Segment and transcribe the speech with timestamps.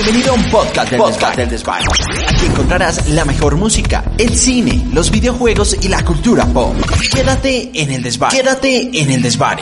[0.00, 1.82] Bienvenido a un podcast del, podcast del Desván.
[2.28, 6.76] Aquí encontrarás la mejor música, el cine, los videojuegos y la cultura pop.
[7.12, 8.30] Quédate en el Desván.
[8.30, 9.58] Quédate en el Desván.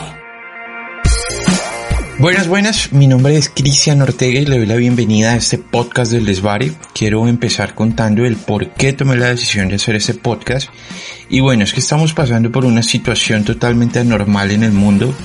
[2.19, 6.11] Buenas, buenas, mi nombre es Cristian Ortega y le doy la bienvenida a este podcast
[6.11, 6.71] del Desvare.
[6.93, 10.69] Quiero empezar contando el por qué tomé la decisión de hacer este podcast.
[11.29, 15.15] Y bueno, es que estamos pasando por una situación totalmente anormal en el mundo.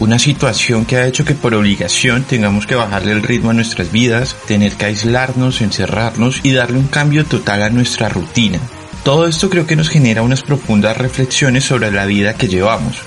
[0.00, 3.90] Una situación que ha hecho que por obligación tengamos que bajarle el ritmo a nuestras
[3.90, 8.60] vidas, tener que aislarnos, encerrarnos y darle un cambio total a nuestra rutina.
[9.02, 13.02] Todo esto creo que nos genera unas profundas reflexiones sobre la vida que llevamos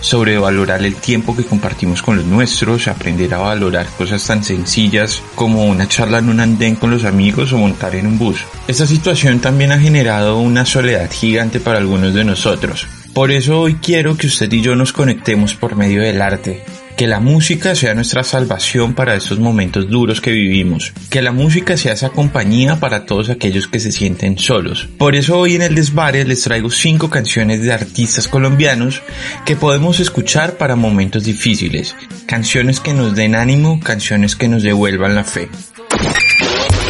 [0.00, 5.22] sobre valorar el tiempo que compartimos con los nuestros, aprender a valorar cosas tan sencillas
[5.34, 8.40] como una charla en un andén con los amigos o montar en un bus.
[8.66, 12.86] Esta situación también ha generado una soledad gigante para algunos de nosotros.
[13.14, 16.62] Por eso hoy quiero que usted y yo nos conectemos por medio del arte,
[16.96, 20.92] que la música sea nuestra salvación para estos momentos duros que vivimos.
[21.10, 24.88] Que la música sea esa compañía para todos aquellos que se sienten solos.
[24.96, 29.02] Por eso hoy en el Desvare les traigo cinco canciones de artistas colombianos
[29.44, 31.96] que podemos escuchar para momentos difíciles.
[32.26, 35.48] Canciones que nos den ánimo, canciones que nos devuelvan la fe.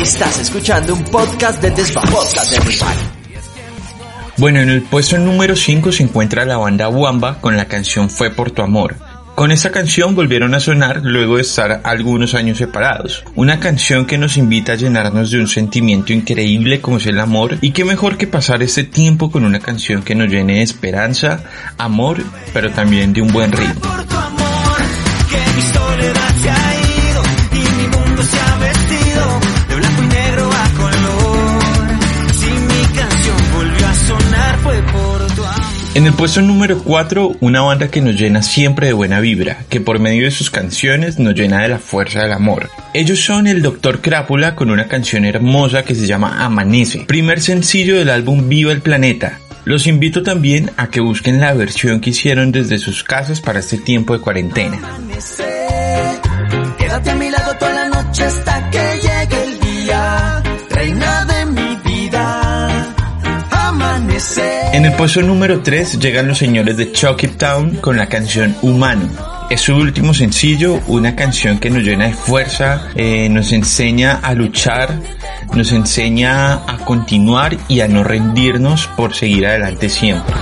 [0.03, 2.11] Estás escuchando un podcast del Desvare.
[2.11, 3.20] Podcast Desvare.
[4.41, 8.31] Bueno, en el puesto número 5 se encuentra la banda Wamba con la canción Fue
[8.31, 8.97] por tu amor.
[9.35, 13.23] Con esta canción volvieron a sonar luego de estar algunos años separados.
[13.35, 17.59] Una canción que nos invita a llenarnos de un sentimiento increíble como es el amor
[17.61, 21.45] y qué mejor que pasar este tiempo con una canción que nos llene de esperanza,
[21.77, 22.25] amor,
[22.55, 23.91] pero también de un buen ritmo.
[35.93, 39.81] En el puesto número 4, una banda que nos llena siempre de buena vibra, que
[39.81, 42.71] por medio de sus canciones nos llena de la fuerza del amor.
[42.95, 44.01] Ellos son el Dr.
[44.01, 48.83] Crápula con una canción hermosa que se llama Amanece, primer sencillo del álbum Viva el
[48.83, 49.41] Planeta.
[49.65, 53.77] Los invito también a que busquen la versión que hicieron desde sus casas para este
[53.77, 54.79] tiempo de cuarentena.
[56.79, 60.43] Quédate a mi lado toda la noche hasta que llegue el día,
[64.73, 69.09] En el puesto número 3 llegan los señores de Chucky Town con la canción Humano.
[69.49, 74.35] Es su último sencillo, una canción que nos llena de fuerza, eh, nos enseña a
[74.35, 74.95] luchar,
[75.55, 80.35] nos enseña a continuar y a no rendirnos por seguir adelante siempre.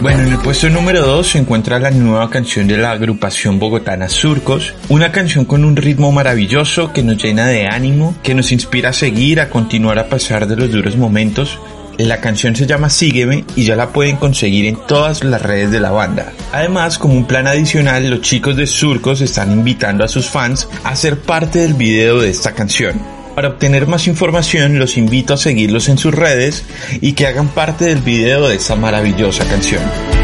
[0.00, 4.08] Bueno, en el puesto número 2 se encuentra la nueva canción de la agrupación bogotana
[4.08, 8.90] Surcos, una canción con un ritmo maravilloso que nos llena de ánimo, que nos inspira
[8.90, 11.58] a seguir, a continuar a pasar de los duros momentos.
[11.96, 15.80] La canción se llama Sígueme y ya la pueden conseguir en todas las redes de
[15.80, 16.32] la banda.
[16.52, 20.94] Además, como un plan adicional, los chicos de Surcos están invitando a sus fans a
[20.94, 23.17] ser parte del video de esta canción.
[23.38, 26.64] Para obtener más información los invito a seguirlos en sus redes
[27.00, 30.17] y que hagan parte del video de esta maravillosa canción.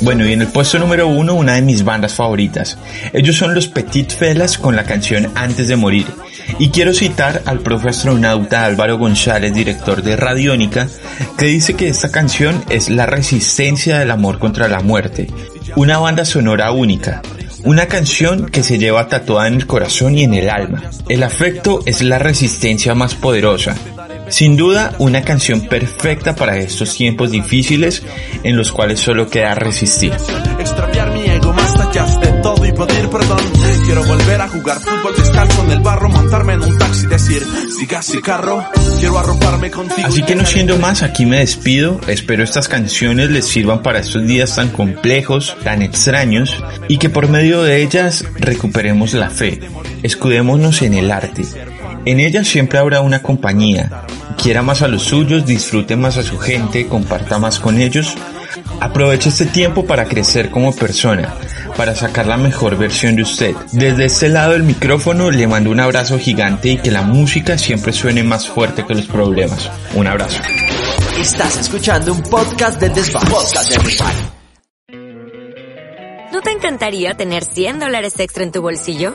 [0.00, 2.78] Bueno, y en el puesto número uno, una de mis bandas favoritas.
[3.12, 6.06] Ellos son los Petit Felas con la canción Antes de Morir.
[6.58, 10.88] Y quiero citar al profe astronauta Álvaro González, director de Radiónica,
[11.38, 15.28] que dice que esta canción es la resistencia del amor contra la muerte.
[15.76, 17.22] Una banda sonora única.
[17.64, 20.82] Una canción que se lleva tatuada en el corazón y en el alma.
[21.08, 23.74] El afecto es la resistencia más poderosa.
[24.28, 28.02] Sin duda, una canción perfecta para estos tiempos difíciles
[28.42, 30.12] en los cuales solo queda resistir.
[30.58, 33.38] Extraviar mi ego más allá de todo y pedir perdón.
[33.84, 37.42] Quiero volver a jugar fútbol descalzo en el barro, montarme en un taxi, decir,
[37.78, 38.64] siga si carro.
[38.98, 40.08] Quiero arroparme contigo.
[40.08, 42.00] Así que no siendo más, aquí me despido.
[42.08, 47.28] Espero estas canciones les sirvan para estos días tan complejos, tan extraños, y que por
[47.28, 49.60] medio de ellas recuperemos la fe.
[50.02, 51.44] Escudémonos en el arte.
[52.06, 54.04] En ella siempre habrá una compañía.
[54.40, 58.14] Quiera más a los suyos, disfrute más a su gente, comparta más con ellos.
[58.80, 61.34] Aproveche este tiempo para crecer como persona,
[61.76, 63.54] para sacar la mejor versión de usted.
[63.72, 67.92] Desde este lado del micrófono le mando un abrazo gigante y que la música siempre
[67.92, 69.70] suene más fuerte que los problemas.
[69.94, 70.42] Un abrazo.
[71.18, 72.78] Estás escuchando un podcast.
[73.30, 74.34] Podcast del Desván.
[76.32, 79.14] ¿No te encantaría tener 100 dólares extra en tu bolsillo?